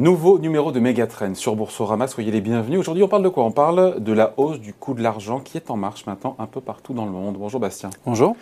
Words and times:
Nouveau 0.00 0.38
numéro 0.38 0.72
de 0.72 0.80
Megatrend 0.80 1.34
sur 1.34 1.54
Boursorama, 1.56 2.06
soyez 2.06 2.30
les 2.30 2.40
bienvenus. 2.40 2.78
Aujourd'hui, 2.78 3.02
on 3.02 3.08
parle 3.08 3.22
de 3.22 3.28
quoi? 3.28 3.44
On 3.44 3.50
parle 3.50 4.02
de 4.02 4.14
la 4.14 4.32
hausse 4.38 4.58
du 4.58 4.72
coût 4.72 4.94
de 4.94 5.02
l'argent 5.02 5.40
qui 5.40 5.58
est 5.58 5.70
en 5.70 5.76
marche 5.76 6.06
maintenant 6.06 6.36
un 6.38 6.46
peu 6.46 6.62
partout 6.62 6.94
dans 6.94 7.04
le 7.04 7.10
monde. 7.10 7.36
Bonjour 7.38 7.60
Bastien. 7.60 7.90
Bonjour. 8.06 8.34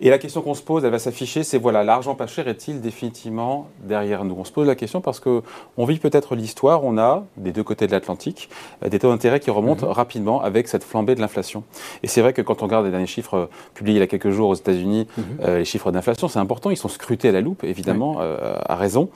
Et 0.00 0.08
la 0.08 0.16
question 0.16 0.40
qu'on 0.40 0.54
se 0.54 0.62
pose, 0.62 0.86
elle 0.86 0.90
va 0.90 0.98
s'afficher, 0.98 1.44
c'est 1.44 1.58
voilà, 1.58 1.84
l'argent 1.84 2.14
pas 2.14 2.26
cher 2.26 2.48
est-il 2.48 2.80
définitivement 2.80 3.66
derrière 3.84 4.24
nous? 4.24 4.34
On 4.38 4.44
se 4.44 4.52
pose 4.52 4.66
la 4.66 4.74
question 4.74 5.02
parce 5.02 5.20
que 5.20 5.42
on 5.76 5.84
vit 5.84 5.98
peut-être 5.98 6.34
l'histoire, 6.34 6.82
on 6.82 6.96
a 6.96 7.24
des 7.36 7.52
deux 7.52 7.62
côtés 7.62 7.86
de 7.86 7.92
l'Atlantique 7.92 8.48
euh, 8.82 8.88
des 8.88 8.98
taux 8.98 9.10
d'intérêt 9.10 9.38
qui 9.38 9.50
remontent 9.50 9.84
mhm. 9.84 9.92
rapidement 9.92 10.40
avec 10.40 10.66
cette 10.66 10.82
flambée 10.82 11.14
de 11.14 11.20
l'inflation. 11.20 11.62
Et 12.02 12.06
c'est 12.06 12.22
vrai 12.22 12.32
que 12.32 12.40
quand 12.40 12.62
on 12.62 12.64
regarde 12.64 12.86
les 12.86 12.90
derniers 12.90 13.06
chiffres 13.06 13.34
euh, 13.34 13.46
publiés 13.74 13.98
il 13.98 14.00
y 14.00 14.02
a 14.02 14.06
quelques 14.06 14.30
jours 14.30 14.48
aux 14.48 14.54
États-Unis, 14.54 15.06
mhm. 15.18 15.24
euh, 15.42 15.58
les 15.58 15.66
chiffres 15.66 15.92
d'inflation, 15.92 16.28
c'est 16.28 16.38
important, 16.38 16.70
ils 16.70 16.78
sont 16.78 16.88
scrutés 16.88 17.28
à 17.28 17.32
la 17.32 17.42
loupe, 17.42 17.64
évidemment, 17.64 18.16
à 18.20 18.76
raison 18.76 19.10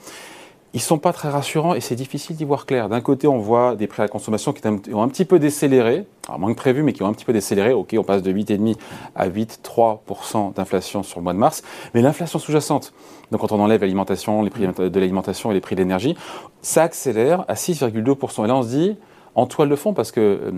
ils 0.77 0.79
sont 0.79 0.99
pas 0.99 1.11
très 1.11 1.29
rassurants 1.29 1.73
et 1.73 1.81
c'est 1.81 1.95
difficile 1.95 2.35
d'y 2.35 2.45
voir 2.45 2.67
clair. 2.67 2.87
D'un 2.87 3.01
côté, 3.01 3.27
on 3.27 3.39
voit 3.39 3.75
des 3.75 3.87
prix 3.87 4.03
à 4.03 4.05
la 4.05 4.09
consommation 4.09 4.53
qui 4.53 4.61
ont 4.93 5.01
un 5.01 5.07
petit 5.07 5.25
peu 5.25 5.39
décéléré, 5.39 6.05
moins 6.37 6.51
que 6.53 6.55
prévu, 6.55 6.83
mais 6.83 6.93
qui 6.93 7.01
ont 7.01 7.07
un 7.07 7.13
petit 7.13 7.25
peu 7.25 7.33
décéléré. 7.33 7.73
Ok, 7.73 7.95
on 7.97 8.03
passe 8.03 8.21
de 8.21 8.31
8,5 8.31 8.75
à 9.15 9.27
8,3% 9.27 10.53
d'inflation 10.53 11.01
sur 11.01 11.19
le 11.19 11.23
mois 11.23 11.33
de 11.33 11.39
mars. 11.39 11.63
Mais 11.95 12.03
l'inflation 12.03 12.37
sous-jacente, 12.37 12.93
donc 13.31 13.41
quand 13.41 13.51
on 13.53 13.59
enlève 13.59 13.81
l'alimentation, 13.81 14.43
les 14.43 14.51
prix 14.51 14.67
de 14.67 14.99
l'alimentation 14.99 15.49
et 15.49 15.55
les 15.55 15.61
prix 15.61 15.75
de 15.75 15.81
l'énergie, 15.81 16.15
ça 16.61 16.83
accélère 16.83 17.43
à 17.47 17.55
6,2%. 17.55 18.45
Et 18.45 18.47
là, 18.47 18.55
on 18.55 18.61
se 18.61 18.67
dit, 18.67 18.97
en 19.33 19.47
toile 19.47 19.69
de 19.69 19.75
fond, 19.75 19.93
parce 19.93 20.11
que 20.11 20.19
euh, 20.19 20.51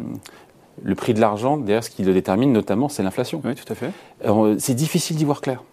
le 0.84 0.96
prix 0.96 1.14
de 1.14 1.22
l'argent, 1.22 1.56
derrière 1.56 1.86
ce 1.86 1.90
qui 1.90 2.04
le 2.04 2.14
détermine 2.14 2.52
notamment, 2.52 2.90
c'est 2.90 3.04
l'inflation. 3.04 3.42
Oui, 3.46 3.56
tout 3.56 3.72
à 3.72 3.76
fait. 3.76 3.92
C'est 4.60 4.76
difficile 4.76 5.16
d'y 5.16 5.24
voir 5.24 5.40
clair. 5.40 5.64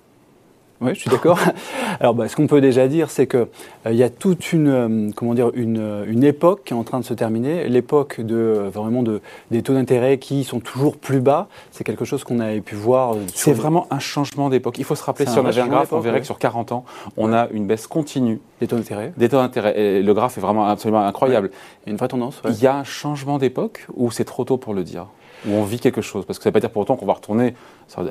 Oui, 0.80 0.94
je 0.94 1.00
suis 1.00 1.10
d'accord. 1.10 1.38
Alors, 2.00 2.14
bah, 2.14 2.28
ce 2.28 2.36
qu'on 2.36 2.46
peut 2.46 2.60
déjà 2.60 2.86
dire, 2.86 3.10
c'est 3.10 3.26
qu'il 3.26 3.46
euh, 3.86 3.92
y 3.92 4.02
a 4.02 4.10
toute 4.10 4.52
une, 4.52 4.68
euh, 4.68 5.10
comment 5.16 5.32
dire, 5.32 5.50
une, 5.54 5.78
euh, 5.78 6.04
une, 6.06 6.22
époque 6.22 6.62
qui 6.64 6.74
est 6.74 6.76
en 6.76 6.84
train 6.84 7.00
de 7.00 7.04
se 7.04 7.14
terminer. 7.14 7.68
L'époque 7.68 8.20
de, 8.20 8.68
vraiment 8.72 9.02
de, 9.02 9.22
des 9.50 9.62
taux 9.62 9.72
d'intérêt 9.72 10.18
qui 10.18 10.44
sont 10.44 10.60
toujours 10.60 10.98
plus 10.98 11.20
bas. 11.20 11.48
C'est 11.70 11.84
quelque 11.84 12.04
chose 12.04 12.24
qu'on 12.24 12.40
avait 12.40 12.60
pu 12.60 12.74
voir. 12.74 13.16
C'est 13.34 13.52
vraiment 13.52 13.86
un 13.90 13.98
changement 13.98 14.50
d'époque. 14.50 14.78
Il 14.78 14.84
faut 14.84 14.94
se 14.94 15.04
rappeler, 15.04 15.26
si 15.26 15.38
on 15.38 15.46
avait 15.46 15.60
un 15.60 15.68
graphe, 15.68 15.92
on 15.92 16.00
verrait 16.00 16.20
que 16.20 16.26
sur 16.26 16.38
40 16.38 16.72
ans, 16.72 16.84
on 17.16 17.32
a 17.32 17.48
une 17.52 17.66
baisse 17.66 17.86
continue. 17.86 18.40
Des 18.60 18.66
taux 18.66 18.76
d'intérêt 18.76 19.12
Des 19.16 19.28
taux 19.28 19.36
d'intérêt. 19.36 20.02
Le 20.02 20.14
graphe 20.14 20.36
est 20.36 20.40
vraiment 20.40 20.66
absolument 20.66 21.06
incroyable. 21.06 21.50
Il 21.84 21.88
y 21.88 21.90
a 21.90 21.92
une 21.92 21.98
vraie 21.98 22.08
tendance. 22.08 22.42
Il 22.48 22.62
y 22.62 22.66
a 22.66 22.76
un 22.76 22.84
changement 22.84 23.38
d'époque 23.38 23.86
ou 23.94 24.10
c'est 24.10 24.24
trop 24.24 24.44
tôt 24.44 24.56
pour 24.56 24.74
le 24.74 24.84
dire? 24.84 25.06
Ou 25.46 25.52
on 25.52 25.64
vit 25.64 25.78
quelque 25.78 26.00
chose? 26.00 26.24
Parce 26.24 26.38
que 26.38 26.42
ça 26.42 26.48
ne 26.48 26.52
veut 26.52 26.54
pas 26.54 26.60
dire 26.60 26.70
pour 26.70 26.82
autant 26.82 26.96
qu'on 26.96 27.06
va 27.06 27.12
retourner 27.12 27.54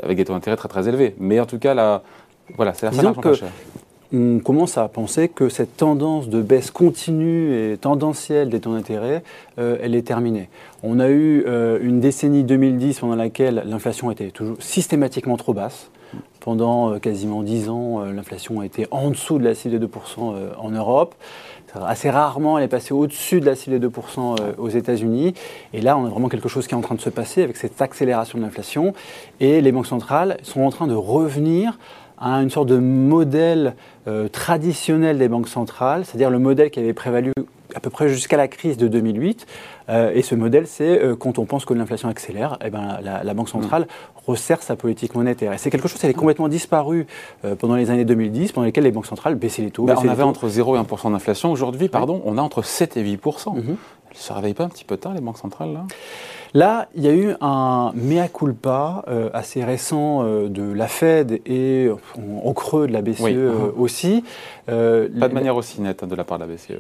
avec 0.04 0.18
des 0.18 0.26
taux 0.26 0.34
d'intérêt 0.34 0.56
très 0.56 0.70
très 0.70 0.88
élevés. 0.88 1.16
Mais 1.20 1.40
en 1.40 1.46
tout 1.46 1.60
cas, 1.60 1.74
la 1.74 2.04
voilà, 2.56 2.74
c'est 2.74 2.90
que 2.90 3.46
on 4.14 4.40
commence 4.40 4.78
à 4.78 4.88
penser 4.88 5.28
que 5.30 5.50
cette 5.50 5.78
tendance 5.78 6.30
de 6.30 6.42
baisse 6.42 6.72
continue 6.72 7.54
et 7.54 7.78
tendancielle 7.78 8.50
des 8.50 8.60
taux 8.60 8.74
d'intérêt, 8.74 9.24
euh, 9.58 9.78
elle 9.82 9.96
est 9.96 10.04
terminée. 10.04 10.48
On 10.84 11.00
a 11.00 11.10
eu 11.10 11.44
euh, 11.48 11.80
une 11.82 12.00
décennie 12.00 12.44
2010 12.44 13.00
pendant 13.00 13.16
laquelle 13.16 13.64
l'inflation 13.66 14.12
était 14.12 14.30
toujours 14.30 14.58
systématiquement 14.60 15.38
trop 15.38 15.54
basse. 15.54 15.90
Pendant 16.40 16.94
euh, 16.94 17.00
quasiment 17.00 17.42
10 17.42 17.70
ans, 17.70 18.04
l'inflation 18.04 18.60
a 18.60 18.66
été 18.66 18.88
en 18.92 19.10
dessous 19.10 19.40
de 19.40 19.44
la 19.44 19.56
cible 19.56 19.80
de 19.80 19.88
2% 19.88 20.36
en 20.58 20.70
Europe. 20.70 21.16
Assez 21.74 22.10
rarement, 22.10 22.58
elle 22.58 22.64
est 22.64 22.70
passée 22.70 22.94
au-dessus 22.94 23.42
de 23.42 23.46
la 23.46 23.56
cible 23.56 23.80
de 23.80 23.90
2% 23.90 24.56
aux 24.58 24.70
États-Unis. 24.70 25.34
Et 25.74 25.82
là, 25.82 25.98
on 25.98 26.06
a 26.06 26.10
vraiment 26.10 26.30
quelque 26.30 26.48
chose 26.48 26.68
qui 26.68 26.74
est 26.74 26.78
en 26.78 26.82
train 26.82 26.96
de 26.96 27.02
se 27.02 27.10
passer 27.10 27.44
avec 27.44 27.58
cette 27.58 27.82
accélération 27.82 28.38
de 28.38 28.44
l'inflation. 28.44 28.94
Et 29.42 29.60
les 29.60 29.74
banques 29.74 29.88
centrales 29.88 30.38
sont 30.42 30.62
en 30.62 30.70
train 30.70 30.88
de 30.88 30.94
revenir 30.94 31.78
à 32.18 32.42
une 32.42 32.50
sorte 32.50 32.68
de 32.68 32.78
modèle 32.78 33.76
euh, 34.08 34.28
traditionnel 34.28 35.18
des 35.18 35.28
banques 35.28 35.48
centrales, 35.48 36.06
c'est-à-dire 36.06 36.30
le 36.30 36.40
modèle 36.40 36.70
qui 36.70 36.80
avait 36.80 36.94
prévalu 36.94 37.34
à 37.74 37.80
peu 37.80 37.90
près 37.90 38.08
jusqu'à 38.08 38.38
la 38.38 38.48
crise 38.48 38.78
de 38.78 38.88
2008. 38.88 39.46
Euh, 39.90 40.12
et 40.14 40.22
ce 40.22 40.34
modèle, 40.36 40.66
c'est 40.66 41.02
euh, 41.02 41.16
quand 41.16 41.40
on 41.40 41.46
pense 41.46 41.66
que 41.66 41.74
l'inflation 41.74 42.08
accélère, 42.08 42.58
eh 42.64 42.70
ben, 42.70 43.00
la, 43.02 43.34
Banque 43.34 43.50
centrale 43.50 43.84
mm. 43.84 43.88
resserre 44.28 44.64
sa 44.64 44.76
politique 44.76 45.16
monétaire. 45.16 45.52
Et 45.54 45.58
c'est 45.58 45.70
quelque 45.70 45.88
chose 45.88 46.00
qui 46.00 46.06
avait 46.06 46.14
complètement 46.14 46.48
disparu 46.48 47.06
pendant 47.60 47.76
les 47.76 47.90
années 47.90 48.06
2010, 48.06 48.54
pendant 48.54 48.66
lesquelles 48.66 48.86
les 48.86 48.92
banques 48.92 49.08
centrales 49.08 49.36
baissaient 49.36 49.62
les 49.62 49.72
taux. 49.72 49.86
Ben, 49.86 49.96
on 50.02 50.08
avait 50.08 50.24
entre 50.24 50.48
0 50.48 50.76
et 50.76 50.80
1 50.80 51.12
d'inflation. 51.12 51.52
Aujourd'hui, 51.52 51.90
pardon, 51.90 52.22
on 52.26 52.38
a 52.38 52.42
entre 52.42 52.64
7 52.64 52.98
et 52.98 53.02
8 53.02 53.22
mm-hmm. 53.22 53.52
Elles 53.58 54.22
ne 54.22 54.24
se 54.24 54.34
réveillent 54.34 54.54
pas 54.54 54.64
un 54.64 54.70
petit 54.70 54.86
peu 54.86 54.96
tard, 54.96 55.14
les 55.14 55.22
banques 55.22 55.38
centrales, 55.38 55.74
là? 55.74 55.86
Là, 56.56 56.88
il 56.96 57.04
y 57.04 57.10
a 57.10 57.14
eu 57.14 57.36
un 57.42 57.92
mea 57.96 58.30
culpa 58.30 59.04
euh, 59.10 59.30
assez 59.34 59.62
récent 59.62 60.24
euh, 60.24 60.48
de 60.48 60.64
la 60.64 60.88
Fed 60.88 61.42
et 61.46 61.90
au 61.90 62.54
creux 62.54 62.88
de 62.88 62.94
la 62.94 63.02
BCE 63.02 63.24
euh, 63.26 63.72
aussi. 63.78 64.24
pas 64.66 64.74
de 64.74 65.34
manière 65.34 65.58
aussi 65.58 65.82
nette 65.82 66.04
hein, 66.04 66.08
de 66.08 66.16
la 66.16 66.24
part 66.24 66.40
de 66.40 66.46
la 66.46 66.54
BCE. 66.54 66.80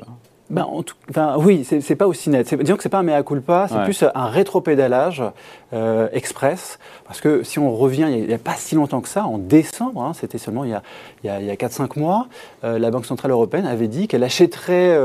Ben, 0.50 0.64
en 0.64 0.84
tout, 0.84 0.96
enfin, 1.10 1.38
oui, 1.40 1.64
c'est 1.66 1.96
pas 1.96 2.06
aussi 2.06 2.30
net. 2.30 2.54
Disons 2.54 2.78
que 2.78 2.84
c'est 2.84 2.90
pas 2.90 3.00
un 3.00 3.04
mea 3.04 3.24
culpa, 3.24 3.68
c'est 3.68 3.84
plus 3.84 4.04
un 4.14 4.28
rétropédalage 4.28 5.24
express. 6.14 6.78
Parce 7.06 7.20
que 7.20 7.42
si 7.42 7.58
on 7.58 7.76
revient, 7.76 8.08
il 8.12 8.28
n'y 8.28 8.34
a, 8.34 8.38
pas 8.38 8.54
si 8.56 8.76
longtemps 8.76 9.02
que 9.02 9.10
ça, 9.10 9.26
en 9.26 9.40
décembre, 9.40 10.04
hein, 10.04 10.14
c'était 10.14 10.38
seulement 10.38 10.64
il 10.64 10.70
y 10.70 10.74
a, 10.74 10.84
il 11.24 11.46
y 11.46 11.50
a, 11.50 11.56
4-5 11.56 12.00
mois, 12.00 12.28
la 12.62 12.92
Banque 12.92 13.08
Centrale 13.08 13.32
Européenne 13.32 13.66
avait 13.66 13.88
dit 13.88 14.08
qu'elle 14.08 14.24
achèterait, 14.24 14.96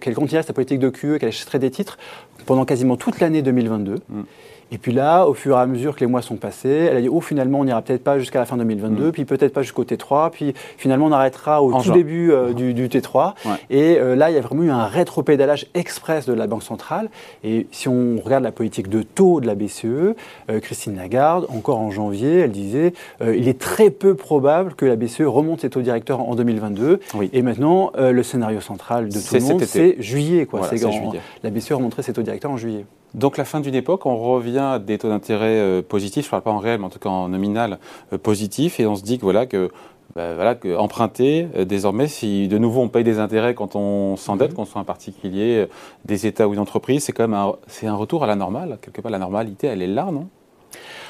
qu'elle 0.00 0.14
continuerait 0.14 0.46
sa 0.46 0.54
politique 0.54 0.78
de 0.78 0.88
QE, 0.88 1.18
qu'elle 1.18 1.28
achèterait 1.28 1.58
des 1.58 1.70
titres 1.70 1.98
pendant 2.46 2.64
quasiment 2.64 2.96
toute 2.96 3.20
l'année 3.20 3.42
2022. 3.42 3.96
Mm. 4.08 4.22
Et 4.72 4.78
puis 4.78 4.92
là, 4.92 5.26
au 5.26 5.34
fur 5.34 5.56
et 5.56 5.60
à 5.60 5.66
mesure 5.66 5.96
que 5.96 6.00
les 6.00 6.06
mois 6.06 6.22
sont 6.22 6.36
passés, 6.36 6.68
elle 6.90 6.96
a 6.96 7.00
dit 7.00 7.08
oh 7.08 7.20
finalement 7.20 7.60
on 7.60 7.64
n'ira 7.64 7.82
peut-être 7.82 8.04
pas 8.04 8.18
jusqu'à 8.18 8.38
la 8.38 8.46
fin 8.46 8.56
2022, 8.56 9.08
mm. 9.08 9.12
puis 9.12 9.24
peut-être 9.24 9.52
pas 9.52 9.62
jusqu'au 9.62 9.84
T3, 9.84 10.30
puis 10.30 10.54
finalement 10.76 11.06
on 11.06 11.12
arrêtera 11.12 11.62
au 11.62 11.80
tout 11.82 11.92
début 11.92 12.32
euh, 12.32 12.52
du, 12.52 12.88
T3. 12.88 13.34
Et 13.68 13.98
euh, 13.98 14.14
là, 14.14 14.30
il 14.30 14.34
y 14.34 14.38
a 14.38 14.40
vraiment 14.40 14.62
eu 14.62 14.70
un 14.70 14.86
rétropédalage 14.86 15.66
express 15.74 16.26
de 16.26 16.32
la 16.32 16.46
Banque 16.46 16.62
centrale. 16.62 17.10
Et 17.44 17.66
si 17.72 17.88
on 17.88 18.16
regarde 18.22 18.44
la 18.44 18.52
politique 18.52 18.88
de 18.88 19.02
taux 19.02 19.40
de 19.40 19.46
la 19.46 19.54
BCE, 19.54 19.84
euh, 19.84 20.14
Christine 20.60 20.96
Lagarde, 20.96 21.46
encore 21.50 21.78
en 21.78 21.90
janvier, 21.90 22.40
elle 22.40 22.52
disait 22.52 22.92
il 23.20 23.48
est 23.48 23.58
très 23.58 23.90
peu 23.90 24.14
probable 24.14 24.74
que 24.74 24.86
la 24.86 24.96
BCE 24.96 25.22
remonte 25.22 25.60
ses 25.60 25.70
taux 25.70 25.82
directeurs 25.82 26.20
en 26.20 26.34
2022. 26.34 27.00
Et 27.32 27.42
maintenant, 27.42 27.92
le 27.96 28.22
scénario 28.22 28.60
central 28.60 29.08
de 29.08 29.18
tout 29.18 29.34
le 29.34 29.40
monde, 29.40 29.64
c'est 29.64 29.96
juillet. 30.00 30.46
Quoi. 30.46 30.68
juillet. 30.74 31.20
La 31.42 31.50
BCE 31.50 31.72
remonterait 31.72 32.02
ses 32.02 32.12
taux 32.12 32.22
directeurs 32.22 32.50
en 32.50 32.56
juillet. 32.56 32.84
Donc 33.14 33.36
la 33.36 33.44
fin 33.44 33.60
d'une 33.60 33.74
époque, 33.74 34.06
on 34.06 34.16
revient 34.16 34.58
à 34.58 34.78
des 34.78 34.98
taux 34.98 35.08
d'intérêt 35.08 35.58
euh, 35.58 35.82
positifs, 35.82 36.24
je 36.24 36.28
ne 36.28 36.30
parle 36.30 36.42
pas 36.42 36.50
en 36.52 36.58
réel, 36.58 36.78
mais 36.78 36.86
en 36.86 36.90
tout 36.90 36.98
cas 36.98 37.08
en 37.08 37.28
nominal 37.28 37.78
euh, 38.12 38.18
positif, 38.18 38.78
et 38.78 38.86
on 38.86 38.94
se 38.94 39.02
dit 39.02 39.18
que 39.18 39.22
voilà 39.22 39.46
que 39.46 39.70
bah, 40.16 40.34
voilà, 40.34 40.56
que 40.56 40.76
emprunter, 40.76 41.48
euh, 41.56 41.64
désormais, 41.64 42.08
si 42.08 42.48
de 42.48 42.58
nouveau 42.58 42.82
on 42.82 42.88
paye 42.88 43.04
des 43.04 43.18
intérêts 43.18 43.54
quand 43.54 43.76
on 43.76 44.16
s'endette, 44.16 44.50
mhm. 44.50 44.56
qu'on 44.56 44.64
soit 44.64 44.80
un 44.80 44.84
particulier, 44.84 45.66
des 46.04 46.26
États 46.26 46.48
ou 46.48 46.54
une 46.54 46.60
entreprise, 46.60 47.04
c'est 47.04 47.12
quand 47.12 47.24
même 47.24 47.34
un, 47.34 47.52
c'est 47.66 47.86
un 47.86 47.94
retour 47.94 48.24
à 48.24 48.26
la 48.26 48.36
normale. 48.36 48.78
Quelque 48.80 49.00
part, 49.00 49.10
la 49.10 49.18
normalité, 49.18 49.66
elle 49.66 49.82
est 49.82 49.86
là, 49.86 50.08
non? 50.12 50.28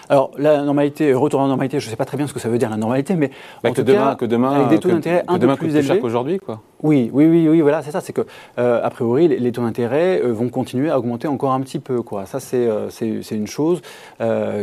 Alors, 0.08 0.32
la 0.36 0.62
normalité, 0.62 1.14
retour 1.14 1.40
à 1.40 1.44
la 1.44 1.48
normalité, 1.48 1.78
je 1.80 1.86
ne 1.86 1.90
sais 1.90 1.96
pas 1.96 2.04
très 2.04 2.16
bien 2.16 2.26
ce 2.26 2.32
que 2.32 2.40
ça 2.40 2.48
veut 2.48 2.58
dire 2.58 2.68
la 2.68 2.76
normalité, 2.76 3.14
mais 3.14 3.30
bah, 3.62 3.70
que, 3.70 3.80
demain, 3.80 4.16
que 4.16 4.24
demain, 4.24 4.52
avec 4.52 4.68
des 4.68 4.78
taux 4.78 4.88
d'intérêt 4.88 5.24
un 5.28 5.38
peu 5.38 5.54
plus 5.56 5.76
élevés 5.76 6.00
qu'aujourd'hui, 6.00 6.38
quoi. 6.38 6.60
Oui, 6.82 7.10
oui, 7.12 7.26
oui, 7.26 7.48
oui, 7.48 7.60
voilà, 7.60 7.82
c'est 7.82 7.90
ça. 7.90 8.00
C'est 8.00 8.12
que 8.12 8.22
euh, 8.58 8.80
a 8.82 8.90
priori, 8.90 9.28
les, 9.28 9.52
taux 9.52 9.62
d'intérêt 9.62 10.20
euh, 10.22 10.32
vont 10.32 10.48
continuer 10.48 10.90
à 10.90 10.98
augmenter 10.98 11.28
encore 11.28 11.52
un 11.52 11.60
petit 11.60 11.78
peu, 11.78 12.02
quoi. 12.02 12.24
Ça, 12.26 12.40
c'est 12.40 12.66
euh, 12.66 12.88
c'est 12.90 13.36
une 13.36 13.46
chose 13.46 13.82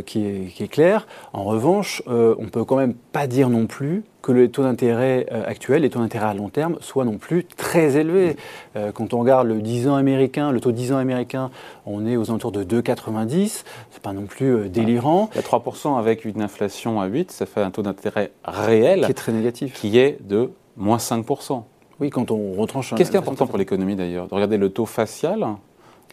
qui 0.06 0.26
est, 0.26 0.54
qui, 0.54 0.64
est, 0.64 0.68
claire. 0.68 1.08
En 1.34 1.44
revanche, 1.44 2.02
on 2.08 2.46
peut 2.52 2.64
quand 2.64 2.76
même 2.76 2.94
pas 2.94 3.28
dire 3.28 3.50
non 3.50 3.66
plus 3.66 4.04
que 4.22 4.32
les 4.32 4.50
taux 4.50 4.64
d'intérêt 4.64 5.26
actuels, 5.46 5.84
les 5.84 5.90
taux 5.90 6.00
d'intérêt 6.00 6.28
à 6.28 6.34
long 6.34 6.50
terme, 6.50 6.78
soient 6.82 7.06
non 7.06 7.18
plus 7.18 7.46
très 7.46 7.98
élevés. 7.98 8.36
quand 8.94 9.14
on 9.14 9.20
regarde 9.20 9.48
le 9.48 9.62
10 9.62 9.88
ans 9.88 9.96
américain, 9.96 10.52
le 10.52 10.60
taux 10.60 10.72
10 10.72 10.94
ans 10.94 10.98
américain, 10.98 11.50
on 11.86 12.06
est 12.06 12.18
aux 12.18 12.30
alentours 12.30 12.52
de 12.52 12.64
2,90. 12.64 13.64
C'est 13.92 14.02
pas 14.02 14.14
non 14.14 14.26
plus 14.26 14.70
délirant. 14.70 15.30
Il 15.34 15.38
y 15.38 15.40
a 15.40 15.48
3% 15.48 15.98
avec 15.98 16.26
une 16.26 16.42
inflation 16.42 17.00
à 17.00 17.08
8, 17.08 17.32
ça 17.32 17.46
fait 17.46 17.62
un 17.62 17.72
taux 17.72 17.84
d'intérêt 17.84 18.32
réel 18.44 19.06
qui 19.06 19.12
est 19.12 19.16
très 19.16 19.32
négatif, 19.32 19.74
qui 19.74 19.98
est 19.98 20.18
de 20.22 20.52
moins 20.76 20.98
5%. 20.98 21.64
Oui, 22.00 22.10
quand 22.10 22.32
on 22.32 22.54
retranche. 22.54 22.94
Qu'est-ce 22.96 23.10
qui 23.10 23.18
est 23.18 23.20
important 23.20 23.48
pour 23.48 23.58
l'économie 23.58 23.96
d'ailleurs 23.96 24.28
De 24.28 24.34
regarder 24.34 24.58
le 24.58 24.70
taux 24.70 24.86
facial 24.86 25.46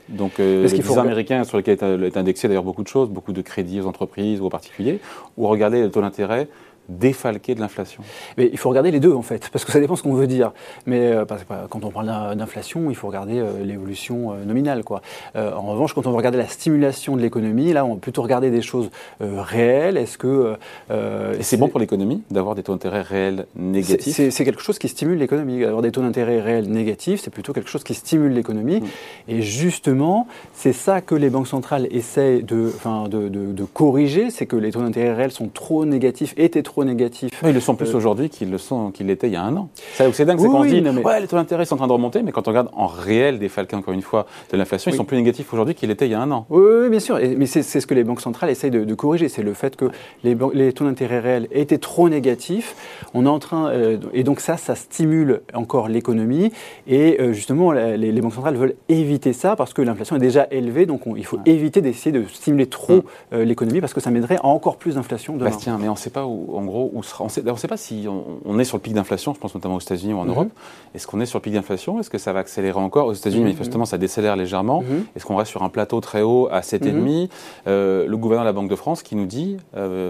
donc, 0.08 0.38
euh, 0.38 0.68
les 0.68 0.82
faut... 0.82 0.98
américains 0.98 1.44
sur 1.44 1.56
lesquels 1.56 1.78
est 2.04 2.16
indexé 2.18 2.46
d'ailleurs 2.46 2.62
beaucoup 2.62 2.82
de 2.82 2.88
choses, 2.88 3.08
beaucoup 3.08 3.32
de 3.32 3.40
crédits 3.40 3.80
aux 3.80 3.86
entreprises 3.86 4.40
ou 4.40 4.44
aux 4.44 4.50
particuliers, 4.50 5.00
ou 5.38 5.46
regarder 5.46 5.80
le 5.80 5.90
taux 5.90 6.02
d'intérêt 6.02 6.48
défalquer 6.88 7.54
de 7.54 7.60
l'inflation 7.60 8.02
Mais 8.36 8.48
il 8.52 8.58
faut 8.58 8.68
regarder 8.68 8.90
les 8.90 9.00
deux 9.00 9.12
en 9.12 9.22
fait, 9.22 9.48
parce 9.52 9.64
que 9.64 9.72
ça 9.72 9.80
dépend 9.80 9.96
ce 9.96 10.02
qu'on 10.02 10.14
veut 10.14 10.26
dire. 10.26 10.52
Mais 10.86 11.12
euh, 11.12 11.24
quand 11.70 11.84
on 11.84 11.90
parle 11.90 12.36
d'inflation, 12.36 12.90
il 12.90 12.96
faut 12.96 13.06
regarder 13.06 13.38
euh, 13.38 13.64
l'évolution 13.64 14.32
euh, 14.32 14.44
nominale. 14.44 14.84
Quoi. 14.84 15.02
en 15.34 15.62
revanche, 15.62 15.94
quand 15.94 16.06
on 16.06 16.10
veut 16.10 16.16
regarder 16.16 16.38
la 16.38 16.48
stimulation 16.48 17.16
de 17.16 17.22
l'économie, 17.22 17.72
là, 17.72 17.84
on 17.84 17.94
va 17.94 18.00
plutôt 18.00 18.22
regarder 18.22 18.50
des 18.50 18.62
choses 18.62 18.90
réelles. 19.20 19.96
Est-ce 19.96 20.18
que 20.18 20.56
et 20.90 21.42
c'est 21.42 21.56
bon 21.56 21.68
pour 21.68 21.80
l'économie 21.80 22.22
d'avoir 22.30 22.54
des 22.54 22.62
taux 22.62 22.72
d'intérêt 22.72 23.02
réels 23.02 23.46
négatifs 23.56 24.14
C'est 24.30 24.44
quelque 24.44 24.62
chose 24.62 24.78
qui 24.78 24.88
stimule 24.88 25.18
l'économie. 25.18 25.64
Avoir 25.64 25.82
des 25.82 25.92
taux 25.92 26.02
d'intérêt 26.02 26.40
réels 26.40 26.68
négatifs, 26.68 27.20
c'est 27.22 27.30
plutôt 27.30 27.52
quelque 27.52 27.70
chose 27.70 27.84
qui 27.84 27.94
stimule 27.94 28.32
l'économie. 28.32 28.80
Mm. 28.80 28.86
Et 29.28 29.42
justement, 29.42 30.26
c'est 30.52 30.72
ça 30.72 31.00
que 31.00 31.14
les 31.14 31.30
banques 31.30 31.48
centrales 31.48 31.86
essayent 31.90 32.42
de, 32.42 32.72
de, 33.08 33.28
de, 33.28 33.52
de 33.52 33.64
corriger, 33.64 34.30
c'est 34.30 34.46
que 34.46 34.56
les 34.56 34.72
taux 34.72 34.80
d'intérêt 34.80 35.14
réels 35.14 35.32
sont 35.32 35.48
trop 35.48 35.84
négatifs, 35.84 36.34
étaient 36.36 36.62
trop 36.62 36.73
trop 36.74 36.84
négatifs. 36.84 37.30
ils 37.44 37.52
le 37.52 37.60
sont 37.60 37.76
plus 37.76 37.94
aujourd'hui 37.94 38.28
qu'ils 38.28 38.50
le 38.50 38.58
sont 38.58 38.90
qu'ils 38.90 39.06
l'étaient 39.06 39.28
il 39.28 39.32
y 39.32 39.36
a 39.36 39.42
un 39.44 39.56
an. 39.56 39.68
C'est 39.94 40.24
dingue, 40.24 40.40
c'est 40.40 40.48
qu'on 40.48 40.64
dit 40.64 40.80
ouais, 40.80 41.20
les 41.20 41.28
taux 41.28 41.36
d'intérêt 41.36 41.64
sont 41.64 41.74
en 41.74 41.78
train 41.78 41.86
de 41.86 41.92
remonter, 41.92 42.24
mais 42.24 42.32
quand 42.32 42.48
on 42.48 42.50
regarde 42.50 42.68
en 42.72 42.88
réel 42.88 43.38
des 43.38 43.48
falcons, 43.48 43.76
encore 43.76 43.94
une 43.94 44.02
fois, 44.02 44.26
de 44.50 44.56
l'inflation, 44.56 44.90
ils 44.90 44.96
sont 44.96 45.04
plus 45.04 45.16
négatifs 45.16 45.52
aujourd'hui 45.52 45.76
qu'ils 45.76 45.88
l'étaient 45.88 46.08
il 46.08 46.10
y 46.10 46.14
a 46.14 46.20
un 46.20 46.32
an. 46.32 46.46
Oui, 46.50 46.88
bien 46.90 46.98
sûr. 46.98 47.20
mais 47.36 47.46
c'est 47.46 47.62
ce 47.62 47.86
que 47.86 47.94
les 47.94 48.02
banques 48.02 48.20
centrales 48.20 48.50
essayent 48.50 48.72
de, 48.72 48.94
corriger. 48.94 49.28
C'est 49.28 49.42
le 49.42 49.54
fait 49.54 49.76
que 49.76 49.86
les, 50.24 50.36
les 50.52 50.72
taux 50.72 50.84
d'intérêt 50.84 51.20
réels 51.20 51.48
étaient 51.52 51.78
trop 51.78 52.08
négatifs. 52.08 52.74
On 53.14 53.24
est 53.24 53.28
en 53.28 53.38
train, 53.38 53.68
euh, 53.68 53.98
et 54.12 54.24
donc 54.24 54.40
ça, 54.40 54.56
ça 54.56 54.74
stimule 54.74 55.42
encore 55.54 55.88
l'économie. 55.88 56.50
Et 56.88 57.20
euh, 57.20 57.32
justement, 57.32 57.70
les, 57.70 58.20
banques 58.20 58.34
centrales 58.34 58.56
veulent 58.56 58.74
éviter 58.88 59.32
ça 59.32 59.54
parce 59.54 59.72
que 59.74 59.82
l'inflation 59.82 60.16
est 60.16 60.20
déjà 60.20 60.48
élevée. 60.50 60.86
Donc 60.86 61.02
il 61.16 61.24
faut 61.24 61.38
éviter 61.46 61.82
d'essayer 61.82 62.10
de 62.10 62.26
stimuler 62.26 62.66
trop 62.66 62.96
mm. 62.96 63.02
euh, 63.34 63.44
l'économie 63.44 63.80
parce 63.80 63.94
que 63.94 64.00
ça 64.00 64.10
mènerait 64.10 64.38
à 64.38 64.46
encore 64.46 64.76
plus 64.76 64.96
d'inflation 64.96 65.36
demain. 65.36 65.50
Bastien, 65.50 65.78
mais 65.78 65.88
on 65.88 65.92
ne 65.92 65.98
sait 65.98 66.10
pas 66.10 66.26
où, 66.26 66.58
en 66.64 66.66
gros, 66.66 66.90
où 66.92 67.02
sera. 67.02 67.24
On 67.24 67.26
ne 67.26 67.56
sait, 67.56 67.68
pas 67.68 67.76
si 67.76 68.06
on, 68.08 68.58
est 68.58 68.64
sur 68.64 68.76
le 68.76 68.82
pic 68.82 68.94
d'inflation. 68.94 69.34
Je 69.34 69.38
pense 69.38 69.54
notamment 69.54 69.76
aux 69.76 69.80
États-Unis 69.80 70.14
ou 70.14 70.18
en 70.18 70.24
mm-hmm. 70.24 70.28
Europe. 70.28 70.48
Est-ce 70.94 71.06
qu'on 71.06 71.20
est 71.20 71.26
sur 71.26 71.38
le 71.38 71.42
pic 71.42 71.52
d'inflation? 71.52 72.00
Est-ce 72.00 72.10
que 72.10 72.18
ça 72.18 72.32
va 72.32 72.40
accélérer 72.40 72.78
encore? 72.78 73.06
Aux 73.06 73.12
États-Unis, 73.12 73.42
mm-hmm. 73.42 73.44
manifestement, 73.44 73.84
ça 73.84 73.98
décélère 73.98 74.36
légèrement. 74.36 74.82
Mm-hmm. 74.82 75.16
Est-ce 75.16 75.26
qu'on 75.26 75.36
reste 75.36 75.50
sur 75.50 75.62
un 75.62 75.68
plateau 75.68 76.00
très 76.00 76.22
haut 76.22 76.48
à 76.50 76.60
7,5 76.60 77.28
euh, 77.66 78.06
Le 78.06 78.16
gouverneur 78.16 78.44
de 78.44 78.48
la 78.48 78.52
Banque 78.52 78.70
de 78.70 78.76
France 78.76 79.02
qui 79.02 79.16
nous 79.16 79.26
dit, 79.26 79.56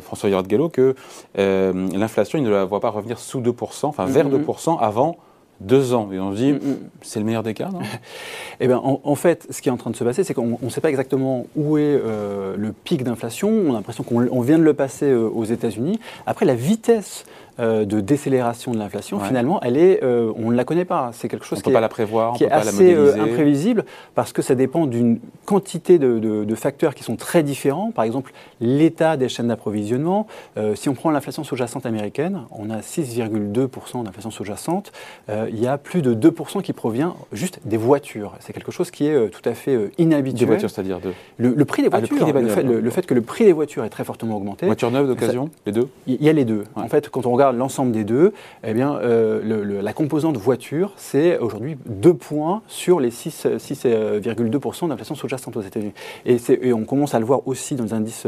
François 0.00 0.28
Yorard 0.28 0.46
Gallo, 0.46 0.68
que 0.68 0.94
l'inflation, 1.36 2.38
il 2.38 2.44
ne 2.44 2.50
la 2.50 2.64
voit 2.64 2.80
pas 2.80 2.90
revenir 2.90 3.18
sous 3.18 3.40
2%, 3.40 3.86
enfin 3.86 4.06
vers 4.06 4.28
2% 4.28 4.78
avant 4.78 5.16
deux 5.60 5.94
ans. 5.94 6.10
Et 6.12 6.20
on 6.20 6.32
se 6.32 6.36
dit, 6.36 6.52
mm, 6.52 6.56
mm. 6.56 6.76
c'est 7.02 7.18
le 7.18 7.24
meilleur 7.24 7.42
des 7.42 7.54
cas, 7.54 7.70
non? 7.70 7.80
Eh 8.60 8.66
bien, 8.66 8.80
en, 8.82 9.14
fait, 9.16 9.46
ce 9.50 9.60
qui 9.60 9.68
est 9.68 9.72
en 9.72 9.76
train 9.76 9.90
de 9.90 9.96
se 9.96 10.04
passer, 10.04 10.22
c'est 10.22 10.34
qu'on 10.34 10.58
ne 10.60 10.68
sait 10.70 10.80
pas 10.80 10.90
exactement 10.90 11.46
où 11.56 11.76
est 11.76 11.82
euh, 11.82 12.56
le 12.56 12.72
pic 12.72 13.02
d'inflation. 13.02 13.48
On 13.48 13.70
a 13.70 13.74
l'impression 13.74 14.04
qu'on 14.04 14.40
vient 14.40 14.58
de 14.58 14.62
le 14.62 14.74
passer 14.74 15.10
euh, 15.10 15.28
aux 15.28 15.44
États-Unis. 15.44 15.98
Après, 16.26 16.46
la 16.46 16.54
vitesse 16.54 17.24
euh, 17.60 17.84
de 17.84 18.00
décélération 18.00 18.72
de 18.72 18.78
l'inflation, 18.78 19.20
finalement, 19.20 19.60
elle 19.62 19.76
est, 19.76 20.02
euh, 20.02 20.32
on 20.36 20.50
ne 20.50 20.56
la 20.56 20.64
connaît 20.64 20.84
pas. 20.84 21.10
C'est 21.12 21.28
quelque 21.28 21.46
chose 21.46 21.62
qui, 21.62 21.70
est, 21.70 21.80
la 21.80 21.88
prévoir, 21.88 22.34
qui 22.34 22.42
est 22.42 22.50
assez 22.50 22.92
euh, 22.92 23.14
imprévisible 23.22 23.84
parce 24.16 24.32
que 24.32 24.42
ça 24.42 24.56
dépend 24.56 24.86
d'une 24.86 25.20
quantité 25.44 26.00
de, 26.00 26.54
facteurs 26.56 26.94
qui 26.94 27.04
sont 27.04 27.16
très 27.16 27.42
différents. 27.42 27.92
Par 27.92 28.04
exemple, 28.04 28.32
l'état 28.60 29.16
des 29.16 29.28
chaînes 29.28 29.48
d'approvisionnement. 29.48 30.26
si 30.74 30.88
on 30.88 30.94
prend 30.94 31.10
l'inflation 31.10 31.44
sous-jacente 31.44 31.84
américaine, 31.84 32.42
on 32.50 32.70
a 32.70 32.78
6,2% 32.78 34.04
d'inflation 34.04 34.30
sous-jacente. 34.30 34.92
il 35.28 35.58
y 35.58 35.66
a 35.66 35.78
plus 35.78 36.00
de 36.00 36.14
2% 36.14 36.62
qui 36.62 36.72
provient 36.72 37.16
juste 37.32 37.60
des 37.64 37.76
voitures. 37.76 38.32
C'est 38.40 38.52
quelque 38.52 38.72
chose 38.72 38.90
qui 38.90 39.06
est 39.06 39.30
tout 39.30 39.46
à 39.48 39.54
fait 39.54 39.90
inhabituel. 39.98 40.40
Des 40.40 40.46
voitures, 40.46 40.70
c'est-à-dire 40.70 41.00
de... 41.00 41.12
le, 41.38 41.64
prix 41.64 41.82
des 41.82 41.88
ah, 41.92 41.98
voitures. 41.98 42.26
le, 42.26 42.90
fait, 42.90 43.04
que 43.04 43.14
le 43.14 43.22
prix 43.22 43.44
des 43.44 43.52
voitures 43.52 43.84
est 43.84 43.90
très 43.90 44.04
fortement 44.04 44.36
augmenté. 44.36 44.66
Voitures 44.66 44.90
neuves 44.90 45.08
d'occasion, 45.08 45.50
les 45.66 45.72
deux 45.72 45.88
Il 46.06 46.22
y 46.22 46.28
a 46.28 46.32
les 46.32 46.44
deux. 46.44 46.64
En 46.76 46.88
fait, 46.88 47.08
quand 47.08 47.26
on 47.26 47.32
regarde 47.32 47.43
l'ensemble 47.52 47.92
des 47.92 48.04
deux, 48.04 48.32
eh 48.66 48.74
bien, 48.74 48.96
euh, 48.96 49.82
la 49.82 49.92
composante 49.92 50.36
voiture, 50.36 50.92
c'est 50.96 51.38
aujourd'hui 51.38 51.76
2 51.86 52.14
points 52.14 52.62
sur 52.66 53.00
les 53.00 53.10
6,2% 53.10 54.88
d'inflation 54.88 55.14
sous-jacente 55.14 55.56
aux 55.56 55.62
États-Unis. 55.62 55.92
Et, 56.26 56.38
et, 56.62 56.72
on 56.72 56.84
commence 56.84 57.14
à 57.14 57.18
le 57.18 57.24
voir 57.24 57.46
aussi 57.46 57.74
dans 57.74 57.84
les 57.84 57.92
indices 57.92 58.26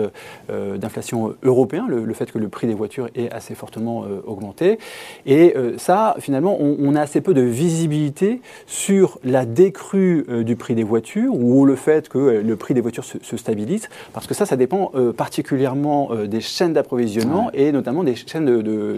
euh, 0.50 0.76
d'inflation 0.76 1.34
européens, 1.42 1.86
le, 1.88 2.12
fait 2.14 2.30
que 2.30 2.38
le 2.38 2.48
prix 2.48 2.66
des 2.66 2.74
voitures 2.74 3.08
est 3.14 3.30
assez 3.30 3.54
fortement 3.54 4.04
euh, 4.04 4.20
augmenté. 4.26 4.78
Et 5.26 5.54
ça, 5.78 6.16
finalement, 6.18 6.56
on, 6.60 6.94
a 6.94 7.00
assez 7.00 7.20
peu 7.20 7.34
de 7.34 7.40
visibilité 7.40 8.40
sur 8.66 9.18
la 9.24 9.44
décrue 9.44 10.24
du 10.44 10.56
prix 10.56 10.74
des 10.74 10.82
voitures 10.82 11.34
ou 11.34 11.64
le 11.64 11.76
fait 11.76 12.08
que 12.08 12.18
le 12.18 12.56
prix 12.56 12.74
des 12.74 12.80
voitures 12.80 13.04
se, 13.04 13.36
stabilise, 13.36 13.88
parce 14.12 14.26
que 14.26 14.34
ça, 14.34 14.46
ça 14.46 14.56
dépend 14.56 14.92
particulièrement 15.16 16.10
des 16.26 16.40
chaînes 16.40 16.72
d'approvisionnement 16.72 17.50
et 17.52 17.72
notamment 17.72 18.04
des 18.04 18.14
chaînes 18.14 18.46
de, 18.46 18.62
de 18.62 18.96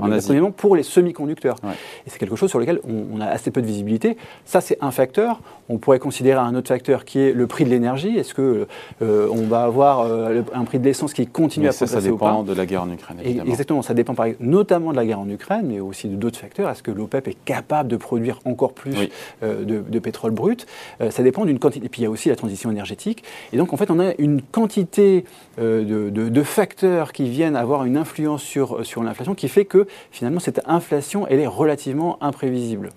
pour 0.57 0.77
les 0.77 0.83
semi-conducteurs. 0.83 1.57
Et 1.65 2.11
c'est 2.11 2.19
quelque 2.19 2.37
chose 2.37 2.51
sur 2.51 2.59
lequel 2.59 2.81
on, 2.85 3.21
a 3.21 3.27
assez 3.27 3.51
peu 3.51 3.61
de 3.61 3.67
visibilité. 3.67 4.17
Ça, 4.45 4.61
c'est 4.61 4.79
un 4.81 4.91
facteur. 4.91 5.41
On 5.69 5.79
pourrait 5.79 5.99
considérer 5.99 6.39
un 6.39 6.55
autre 6.55 6.69
facteur 6.69 7.05
qui 7.05 7.19
est 7.19 7.33
le 7.33 7.47
prix 7.47 7.65
de 7.65 7.71
l'énergie. 7.71 8.17
Est-ce 8.17 8.33
que 8.33 8.67
euh, 9.03 9.29
on 9.31 9.43
va 9.47 9.65
avoir 9.65 10.01
euh, 10.01 10.43
un 10.55 10.65
prix 10.65 10.79
de 10.79 10.85
l'essence 10.85 11.13
qui 11.13 11.27
continue 11.27 11.67
à 11.67 11.71
progresser 11.71 11.95
ça, 11.95 12.01
ça 12.01 12.09
dépend 12.09 12.43
de 12.43 12.55
la 12.55 12.67
guerre 12.67 12.83
en 12.83 12.91
Ukraine, 12.91 13.19
évidemment. 13.23 13.51
exactement, 13.51 13.83
ça 13.83 13.95
dépend 13.95 14.15
notamment 14.41 14.93
de 14.93 14.97
la 14.97 15.05
guerre 15.05 15.21
en 15.21 15.29
Ukraine, 15.29 15.67
mais 15.67 15.81
aussi 15.81 16.09
de 16.09 16.17
d'autres 16.17 16.39
facteurs. 16.39 16.71
Est-ce 16.71 16.83
que 16.83 16.91
l'OPEP 16.91 17.29
est 17.29 17.45
capable 17.45 17.89
de 17.89 17.97
produire 17.97 18.41
encore 18.45 18.73
plus 18.73 18.95
euh, 19.43 19.65
de, 19.65 19.99
pétrole 19.99 20.31
brut? 20.31 20.67
Ça 21.11 21.23
dépend 21.23 21.45
d'une 21.45 21.59
quantité. 21.59 21.87
Et 21.87 21.89
puis 21.89 22.03
il 22.03 22.05
y 22.05 22.07
a 22.07 22.11
aussi 22.11 22.29
la 22.29 22.37
transition 22.37 22.71
énergétique. 22.71 23.25
Et 23.53 23.57
donc 23.57 23.73
en 23.73 23.77
fait, 23.77 23.91
on 23.91 24.01
a 24.01 24.13
une 24.19 24.41
quantité 24.43 25.25
de, 25.59 26.11
de, 26.11 26.43
facteurs 26.43 27.13
qui 27.13 27.29
viennent 27.29 27.57
avoir 27.57 27.85
une 27.85 27.97
influence 27.97 28.43
sur, 28.43 28.87
sur 28.87 29.03
l'inflation 29.03 29.35
qui 29.35 29.49
fait 29.49 29.65
que 29.65 29.87
finalement, 30.11 30.41
cette 30.41 30.61
inflation, 30.67 31.27
elle 31.27 31.41
est 31.41 31.47
relativement 31.47 32.23
imprévisible. 32.23 32.91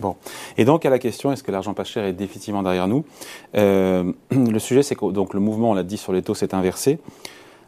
Bon. 0.00 0.16
Et 0.58 0.64
donc, 0.64 0.84
à 0.84 0.90
la 0.90 0.98
question, 0.98 1.32
est-ce 1.32 1.42
que 1.42 1.50
l'argent 1.50 1.74
pas 1.74 1.84
cher 1.84 2.04
est 2.04 2.12
définitivement 2.12 2.62
derrière 2.62 2.88
nous 2.88 3.04
euh, 3.56 4.12
Le 4.30 4.58
sujet, 4.58 4.82
c'est 4.82 4.94
que 4.94 5.10
donc, 5.10 5.34
le 5.34 5.40
mouvement, 5.40 5.70
on 5.70 5.74
l'a 5.74 5.82
dit 5.82 5.96
sur 5.96 6.12
les 6.12 6.22
taux, 6.22 6.34
s'est 6.34 6.54
inversé. 6.54 6.98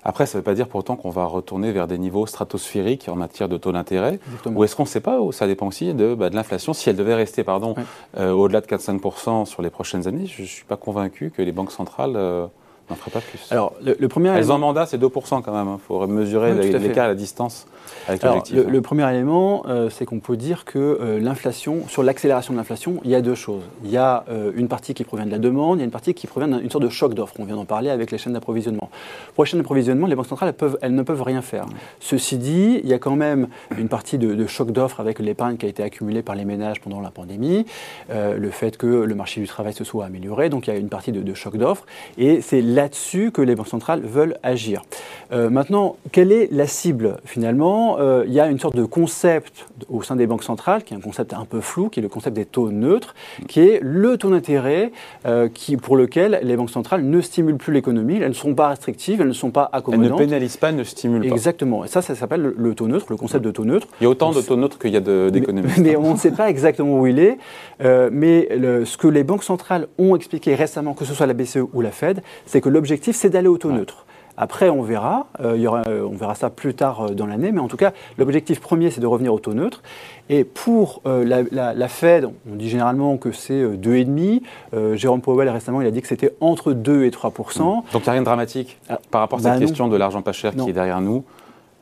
Après, 0.05 0.27
ça 0.27 0.39
ne 0.39 0.41
veut 0.41 0.45
pas 0.45 0.55
dire 0.55 0.69
pourtant 0.69 0.97
qu'on 0.97 1.11
va 1.11 1.25
retourner 1.25 1.73
vers 1.73 1.87
des 1.87 1.99
niveaux 1.99 2.27
stratosphériques 2.27 3.09
en 3.09 3.17
matière 3.17 3.49
de 3.49 3.57
taux 3.57 3.73
d'intérêt. 3.73 4.21
Ou 4.47 4.65
est-ce 4.65 4.77
qu'on 4.77 4.85
ne 4.85 4.89
sait 4.89 5.01
pas 5.01 5.19
Ça 5.33 5.47
dépend 5.47 5.67
aussi 5.67 5.93
de, 5.93 6.15
bah, 6.15 6.31
de 6.31 6.37
l'inflation. 6.37 6.73
Si 6.73 6.89
elle 6.89 6.97
devait 6.97 7.15
rester 7.15 7.45
pardon, 7.45 7.75
euh, 8.17 8.33
au-delà 8.33 8.61
de 8.61 8.67
4-5% 8.67 9.45
sur 9.45 9.61
les 9.61 9.71
prochaines 9.71 10.07
années, 10.07 10.27
je 10.27 10.43
ne 10.43 10.47
suis 10.47 10.65
pas 10.65 10.77
convaincu 10.77 11.31
que 11.31 11.43
les 11.43 11.53
banques 11.53 11.73
centrales... 11.73 12.15
Euh, 12.17 12.47
n'en 12.91 12.97
ferait 12.97 13.11
pas 13.11 13.21
plus. 13.21 13.47
Alors, 13.51 13.75
le, 13.83 14.09
premier 14.09 14.31
Elles 14.31 14.51
ont 14.51 14.57
un 14.57 14.59
mandat, 14.59 14.87
c'est 14.87 14.99
2% 14.99 15.43
quand 15.43 15.53
même. 15.53 15.67
Il 15.67 15.71
hein. 15.71 15.81
faut 15.87 16.07
mesurer 16.07 16.55
l'écart 16.55 17.07
à 17.07 17.09
la 17.09 17.15
distance 17.15 17.67
avec 18.07 18.23
l'objectif. 18.23 18.57
Le, 18.57 18.63
hein. 18.63 18.71
le, 18.71 18.81
premier 18.81 19.11
élément, 19.11 19.65
euh, 19.69 19.91
c'est 19.91 20.05
qu'on 20.05 20.21
peut 20.21 20.37
dire 20.37 20.65
que 20.65 20.79
euh, 20.79 21.21
l'inflation, 21.21 21.87
sur 21.89 22.03
l'accélération 22.03 22.53
de 22.53 22.59
l'inflation, 22.59 23.01
il 23.05 23.11
y 23.11 23.15
a 23.15 23.21
deux 23.21 23.35
choses. 23.35 23.63
Il 23.85 23.91
y 23.91 23.97
a 23.97 24.25
euh, 24.29 24.53
une 24.57 24.69
partie 24.69 24.95
qui 24.95 25.05
provient 25.05 25.27
de 25.27 25.31
la 25.31 25.39
demande, 25.39 25.79
il 25.79 25.81
y 25.81 25.83
a 25.83 25.85
une 25.85 25.91
partie 25.91 26.15
qui 26.15 26.27
provient 26.27 26.49
d'une 26.49 26.71
sorte 26.71 26.85
de 26.85 26.89
choc 26.89 27.15
d'offres. 27.15 27.35
On 27.39 27.45
vient 27.45 27.57
d'en 27.57 27.65
parler 27.65 27.91
avec 27.91 28.11
les 28.11 28.19
chaînes 28.19 28.33
d'approvisionnement. 28.33 28.91
Pour 29.35 29.45
les 29.45 29.51
chaînes 29.51 29.61
d'approvisionnement, 29.61 30.07
les 30.07 30.15
banques 30.15 30.27
centrales, 30.27 30.51
elles, 30.51 30.55
peuvent, 30.55 30.79
elles, 30.83 30.95
ne 30.95 31.03
peuvent 31.03 31.23
rien 31.23 31.43
faire. 31.43 31.67
Ceci 32.01 32.39
dit, 32.39 32.81
il 32.83 32.89
y 32.89 32.95
a 32.95 32.99
quand 32.99 33.17
même 33.17 33.49
une 33.77 33.89
partie 33.89 34.19
de, 34.19 34.47
choc 34.47 34.71
d'offres 34.71 35.01
avec 35.01 35.19
l'épargne 35.19 35.57
qui 35.57 35.67
a 35.67 35.69
été 35.69 35.83
accumulée 35.83 36.23
par 36.23 36.35
les 36.35 36.45
ménages 36.45 36.81
pendant 36.81 37.01
la 37.01 37.11
pandémie, 37.11 37.67
le 38.09 38.51
fait 38.51 38.77
que 38.77 38.87
le 38.87 39.15
marché 39.15 39.41
du 39.41 39.47
travail 39.47 39.75
se 39.75 39.85
soit 39.85 40.07
amélioré, 40.07 40.49
donc 40.49 40.67
il 40.67 40.71
y 40.71 40.73
a 40.73 40.77
une 40.77 40.89
partie 40.89 41.13
de, 41.13 41.23
de 41.23 41.35
choc 41.35 41.57
d'offres. 41.57 41.85
Et 42.17 42.41
c'est 42.41 42.63
là-dessus 42.79 43.31
que 43.33 43.43
les 43.43 43.55
banques 43.55 43.69
centrales 43.77 44.03
veulent 44.03 44.37
agir. 44.43 44.83
maintenant, 45.33 45.97
quelle 46.13 46.33
est 46.33 46.49
la 46.53 46.67
cible 46.67 47.19
finalement? 47.25 47.99
Euh, 47.99 48.25
il 48.27 48.33
y 48.33 48.41
a 48.41 48.49
une 48.49 48.59
sorte 48.59 48.77
de 48.77 48.85
concept 48.85 49.67
au 49.89 50.03
sein 50.03 50.17
des 50.17 50.27
banques 50.27 50.45
centrales, 50.45 50.85
qui 50.85 50.95
est 50.95 50.97
un 50.97 51.01
concept 51.01 51.33
un 51.33 51.45
peu 51.45 51.61
flou, 51.61 51.89
qui 51.89 52.01
est 52.01 52.03
le 52.03 52.09
concept 52.09 52.37
des 52.37 52.45
taux 52.45 52.71
neutres, 52.71 53.15
qui 53.47 53.61
est 53.61 53.81
le 53.83 54.17
taux 54.17 54.31
d'intérêt 54.31 54.93
euh, 55.27 55.49
pour 55.83 55.97
lequel 55.97 56.41
les 56.43 56.57
banques 56.57 56.71
centrales 56.71 57.03
ne 57.03 57.21
stimulent 57.21 57.57
plus 57.57 57.73
l'économie, 57.73 58.17
elles 58.17 58.29
ne 58.29 58.33
sont 58.33 58.55
pas 58.55 58.69
restrictives, 58.69 59.21
elles 59.21 59.29
ne 59.29 59.33
sont 59.33 59.51
pas 59.51 59.69
accommodantes. 59.73 60.21
Elles 60.21 60.27
ne 60.27 60.31
pénalisent 60.31 60.57
pas, 60.57 60.73
ne 60.73 60.85
stimulent 60.85 61.29
pas. 61.29 61.35
Exactement. 61.35 61.85
Et 61.85 61.89
ça, 61.89 62.03
ça 62.03 62.15
s'appelle 62.15 62.53
le, 62.57 62.75
taux 62.75 62.89
neutre, 62.89 63.07
le 63.11 63.17
concept 63.17 63.45
de 63.45 63.51
taux 63.51 63.65
neutre. 63.65 63.89
Il 64.01 64.05
y 64.05 64.07
a 64.07 64.11
autant 64.11 64.33
de 64.33 64.41
taux 64.41 64.57
neutres 64.57 64.79
qu'il 64.79 64.93
y 64.93 64.97
a 64.97 65.01
d'économistes. 65.31 65.79
Mais, 65.83 65.97
on 65.97 66.13
ne 66.13 66.19
sait 66.19 66.31
pas 66.31 66.49
exactement 66.49 67.01
où 67.01 67.07
il 67.07 67.19
est. 67.19 67.39
Euh, 67.81 68.09
mais 68.13 68.49
ce 68.85 68.97
que 68.97 69.07
les 69.07 69.25
banques 69.25 69.45
centrales 69.45 69.87
ont 69.99 70.17
expliqué 70.17 70.55
récemment, 70.55 70.95
que 70.95 71.05
ce 71.05 71.15
soit 71.15 71.27
la 71.27 71.35
BCE 71.35 71.59
ou 71.73 71.81
la 71.81 71.91
Fed, 71.91 72.23
c'est 72.47 72.61
que 72.61 72.68
l'objectif, 72.69 73.17
c'est 73.17 73.31
d'aller 73.31 73.49
au 73.49 73.59
taux 73.59 73.73
neutre. 73.73 74.07
Après, 74.41 74.71
on 74.71 74.83
verra. 74.83 75.27
Euh, 75.41 75.57
il 75.57 75.63
y 75.63 75.67
aura, 75.67 75.83
on 75.89 76.15
verra 76.15 76.37
ça 76.37 76.49
plus 76.49 76.73
tard 76.73 77.07
euh, 77.07 77.09
dans 77.11 77.27
l'année. 77.27 77.51
Mais 77.51 77.61
en 77.61 77.67
tout 77.67 77.77
cas, 77.77 77.93
l'objectif 78.19 78.61
premier, 78.61 78.93
c'est 78.93 79.01
de 79.01 79.07
revenir 79.07 79.35
au 79.35 79.41
taux 79.41 79.53
neutre. 79.53 79.83
Et 80.31 80.45
pour 80.45 81.03
euh, 81.07 81.45
la, 81.51 81.89
Fed, 81.89 82.27
on 82.49 82.55
dit 82.55 82.69
généralement 82.69 83.17
que 83.17 83.33
c'est 83.33 83.65
2,5. 83.65 84.95
Jérôme 84.95 85.21
Powell, 85.21 85.49
récemment, 85.49 85.81
il 85.81 85.89
a 85.89 85.91
dit 85.91 86.01
que 86.01 86.09
c'était 86.09 86.35
entre 86.41 86.73
2 86.73 87.05
et 87.05 87.11
3% 87.11 87.29
mmh. 87.29 87.93
Donc, 87.93 88.03
il 88.03 88.03
n'y 88.03 88.09
a 88.09 88.13
rien 88.13 88.21
de 88.21 88.27
dramatique 88.27 88.79
ah, 88.89 89.01
par 89.11 89.23
rapport 89.23 89.41
à 89.41 89.43
cette 89.43 89.53
bah 89.55 89.59
question 89.59 89.89
de 89.89 89.97
l'argent 89.97 90.23
pas 90.23 90.33
cher 90.33 90.55
qui 90.55 90.71
est 90.71 90.73
derrière 90.73 91.01
nous 91.01 91.25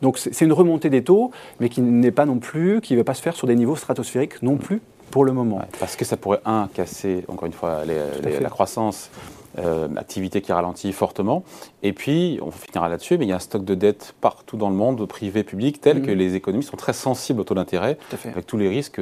donc 0.03 0.19
c'est 0.19 0.45
une 0.45 0.53
remontée 0.53 0.91
des 0.91 1.03
taux, 1.03 1.31
mais 1.59 1.71
qui 1.71 1.81
n'est 1.81 2.11
pas 2.11 2.27
non 2.27 2.39
plus, 2.39 2.83
qui 2.83 2.93
ne 2.93 2.99
va 2.99 3.05
pas 3.05 3.15
se 3.15 3.23
faire 3.23 3.35
sur 3.35 3.47
des 3.47 3.57
niveaux 3.57 3.77
stratosphériques 3.77 4.43
non 4.43 4.59
plus 4.59 4.83
pour 5.11 5.25
le 5.25 5.33
moment. 5.33 5.63
parce 5.81 5.97
que 5.97 6.05
ça 6.05 6.19
pourrait, 6.19 6.41
un, 6.45 6.69
casser, 6.75 7.25
encore 7.29 7.47
une 7.47 7.55
fois, 7.55 7.81
la 7.87 8.51
croissance 8.51 9.11
euh, 9.59 9.89
activité 9.97 10.41
qui 10.41 10.53
ralentit 10.53 10.93
fortement. 10.93 11.45
Et 11.83 11.93
puis, 11.93 12.39
on 12.43 12.51
finira 12.51 12.89
là-dessus, 12.89 13.19
mais 13.19 13.25
il 13.27 13.29
y 13.29 13.33
a 13.33 13.37
un 13.37 13.41
stock 13.41 13.65
de 13.65 13.75
dettes 13.75 14.15
partout 14.21 14.57
dans 14.57 14.71
le 14.71 14.77
monde, 14.77 15.07
privé, 15.07 15.45
public, 15.45 15.81
tel 15.81 16.03
que 16.03 16.11
mhm. 16.11 16.19
les 16.19 16.35
économies 16.35 16.65
sont 16.65 16.77
très 16.77 16.93
sensibles 16.93 17.41
au 17.41 17.45
taux 17.45 17.55
d'intérêt, 17.55 17.99
avec 18.25 18.47
tous 18.47 18.57
les 18.57 18.69
risques 18.69 19.01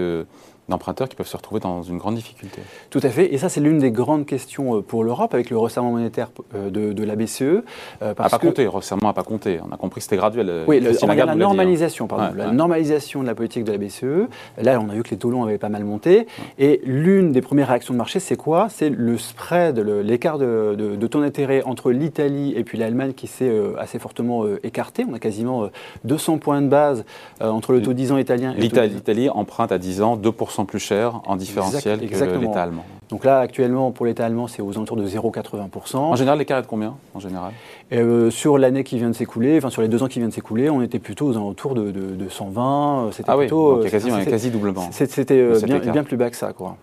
d'emprunteurs 0.69 1.09
qui 1.09 1.17
peuvent 1.17 1.27
se 1.27 1.37
retrouver 1.37 1.61
dans 1.61 1.83
une 1.83 1.99
grande 1.99 2.15
difficulté. 2.15 2.63
Tout 2.91 3.01
à 3.03 3.09
fait, 3.11 3.35
et 3.35 3.39
ça 3.39 3.49
c'est 3.49 3.61
l'une 3.61 3.79
des 3.79 3.91
grandes 3.91 4.27
questions 4.27 4.83
pour 4.83 5.05
l'Europe 5.05 5.35
avec 5.35 5.51
le 5.51 5.59
resserrement 5.59 5.93
monétaire 5.93 6.31
de, 6.55 7.05
la 7.05 7.17
BCE. 7.17 7.43
Euh, 7.43 8.15
parce 8.15 8.31
pas 8.31 8.39
compté, 8.39 8.63
le 8.63 8.71
resserrement 8.71 9.09
n'a 9.09 9.13
pas 9.13 9.23
compté. 9.23 9.61
On 9.67 9.73
a 9.73 9.77
compris 9.77 9.99
que 9.99 10.05
c'était 10.05 10.17
graduel. 10.17 10.65
Oui, 10.67 10.81
le, 10.81 10.93
la 11.07 11.35
normalisation, 11.35 12.07
pardon, 12.07 12.35
la 12.37 12.51
normalisation 12.51 13.23
de 13.23 13.27
la 13.27 13.35
politique 13.35 13.65
de 13.65 13.73
la 13.73 13.79
BCE. 13.79 14.29
Là, 14.61 14.81
on 14.81 14.89
a 14.89 14.95
vu 14.95 15.03
que 15.03 15.11
les 15.11 15.17
taux 15.17 15.31
longs 15.31 15.45
avaient 15.45 15.59
pas 15.59 15.69
mal 15.69 15.85
monté, 15.85 16.27
et 16.59 16.81
l'une 16.85 17.33
des 17.33 17.43
premières 17.43 17.69
réactions 17.69 17.95
de 17.95 17.99
marché, 17.99 18.21
c'est 18.21 18.37
quoi? 18.37 18.69
C'est 18.71 18.89
le 18.89 19.19
spread, 19.19 19.79
l'écart 19.79 20.39
de, 20.39 20.75
de, 20.77 21.07
taux 21.07 21.21
d'intérêt 21.21 21.63
entre 21.65 21.91
l'Italie 21.91 22.55
et 22.57 22.65
puis 22.65 22.79
l'Allemagne 22.79 23.13
qui 23.13 23.27
s'est 23.27 23.53
assez 23.79 23.99
fortement 23.99 24.45
écarté. 24.63 25.05
On 25.09 25.15
a 25.15 25.19
quasiment 25.19 25.69
200 26.05 26.39
points 26.39 26.63
de 26.63 26.69
base 26.69 27.05
entre 27.41 27.73
le 27.73 27.83
taux 27.83 27.93
10 27.93 28.13
ans 28.13 28.19
italien 28.19 28.55
et 28.57 28.61
l'Italie 28.61 29.29
emprunte 29.29 29.73
à 29.73 29.79
10 29.79 30.03
ans 30.03 30.17
2% 30.17 30.54
plus 30.65 30.79
cher 30.79 31.21
en 31.27 31.35
différentiel 31.35 31.99
que 31.99 32.39
l'État 32.39 32.63
allemand. 32.63 32.85
Donc 33.09 33.25
là, 33.25 33.41
actuellement, 33.41 33.91
pour 33.91 34.07
l'État 34.07 34.25
allemand, 34.25 34.47
c'est 34.47 34.63
aux 34.63 34.73
alentours 34.73 34.97
de 34.97 35.07
0,80%. 35.07 35.97
En 35.97 36.17
général, 36.17 36.39
l'écart 36.39 36.59
est 36.59 36.63
de 36.63 36.67
combien 36.67 36.95
en 37.15 37.21
général? 37.21 37.53
Euh, 37.93 38.31
Sur 38.31 38.57
l'année 38.59 38.85
qui 38.85 38.97
vient 38.97 39.11
de 39.11 39.15
s'écouler, 39.15 39.59
enfin 39.59 39.71
sur 39.71 39.83
les 39.83 39.89
deux 39.89 40.03
ans 40.03 40.09
qui 40.09 40.21
viennent 40.21 40.31
de 40.31 40.35
s'écouler, 40.35 40.71
on 40.71 40.81
était 40.81 41.01
plutôt 41.01 41.27
aux 41.27 41.37
alentours 41.37 41.75
de, 41.75 41.93
120. 42.29 43.11
C'était 43.13 43.31
ah 43.31 43.37
plutôt, 43.37 43.83
oui, 43.83 43.91
quasi, 43.91 44.11
quasi 44.25 44.51
doublement. 44.51 44.89
C'était 44.93 45.35
euh, 45.35 45.61
bien, 45.61 45.79
bien, 45.79 46.05
plus 46.05 46.17
bas 46.17 46.31
que 46.31 46.37
ça, 46.37 46.53
quoi. 46.53 46.77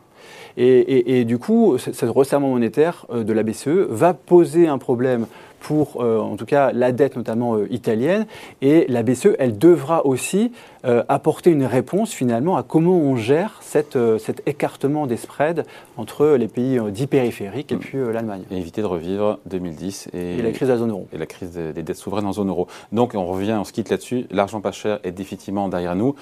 Et, 0.57 1.23
du 1.25 1.37
coup, 1.37 1.77
ce 1.77 2.05
resserrement 2.05 2.49
monétaire 2.49 3.05
euh, 3.11 3.23
de 3.23 3.33
la 3.33 3.43
BCE 3.43 3.87
va 3.89 4.13
poser 4.13 4.67
un 4.67 4.77
problème 4.77 5.25
pour, 5.61 6.01
euh, 6.01 6.19
en 6.19 6.35
tout 6.35 6.45
cas, 6.45 6.71
la 6.73 6.91
dette 6.91 7.15
notamment 7.15 7.55
euh, 7.55 7.67
italienne. 7.71 8.25
Et 8.61 8.85
la 8.89 9.03
BCE, 9.03 9.35
elle 9.39 9.57
devra 9.57 10.05
aussi 10.05 10.51
apporter 10.83 11.51
une 11.51 11.65
réponse 11.65 12.11
finalement 12.11 12.57
à 12.57 12.63
comment 12.63 12.97
on 12.97 13.15
gère 13.15 13.59
cette, 13.61 13.99
cet 14.17 14.41
écartement 14.47 15.05
des 15.05 15.15
spreads 15.15 15.63
entre 15.95 16.29
les 16.29 16.47
pays 16.47 16.79
dits 16.89 17.05
périphériques 17.05 17.71
et 17.71 17.75
mm. 17.75 17.79
puis 17.79 17.97
l'Allemagne. 18.11 18.41
Et 18.49 18.57
éviter 18.57 18.81
de 18.81 18.87
revivre 18.87 19.37
2010 19.45 20.09
et, 20.13 20.41
la 20.41 20.51
crise 20.51 20.69
de 20.69 20.73
la 20.73 20.79
zone 20.79 20.89
euro. 20.89 21.07
Et 21.13 21.19
la 21.19 21.27
crise 21.27 21.51
des 21.51 21.83
dettes 21.83 21.97
souveraines 21.97 22.25
en 22.25 22.33
zone 22.33 22.49
euro. 22.49 22.65
Donc 22.91 23.13
on 23.13 23.27
revient, 23.27 23.55
on 23.59 23.63
se 23.63 23.73
quitte 23.73 23.91
là-dessus. 23.91 24.25
L'argent 24.31 24.59
pas 24.59 24.71
cher 24.71 24.99
est 25.03 25.11
définitivement 25.11 25.69
derrière 25.69 25.95
nous. 25.95 26.15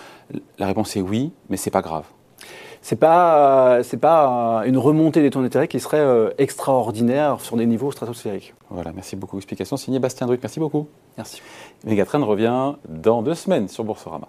La 0.57 0.67
réponse 0.67 0.97
est 0.97 1.01
oui, 1.01 1.31
mais 1.49 1.55
c'est 1.55 1.71
pas 1.71 1.81
grave 1.81 2.03
c'est 2.81 2.95
pas 2.95 3.79
c'est 3.83 3.97
pas 3.97 4.63
une 4.65 4.77
remontée 4.77 5.21
des 5.21 5.29
taux 5.29 5.41
d'intérêt 5.41 5.67
qui 5.67 5.79
serait 5.79 5.99
euh, 5.99 6.29
extraordinaire 6.37 7.41
sur 7.41 7.57
des 7.57 7.65
niveaux 7.65 7.91
stratosphériques. 7.91 8.53
Voilà, 8.69 8.91
merci 8.93 9.15
beaucoup. 9.15 9.37
Explication 9.37 9.77
signée 9.77 9.99
Bastien 9.99 10.27
Druc. 10.27 10.39
Merci 10.41 10.59
beaucoup. 10.59 10.87
Merci. 11.17 11.41
Megatrend 11.83 12.25
revient 12.25 12.73
dans 12.87 13.21
deux 13.21 13.35
semaines 13.35 13.67
sur 13.67 13.83
Boursorama. 13.83 14.27